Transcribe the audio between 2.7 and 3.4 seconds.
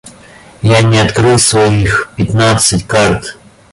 карт.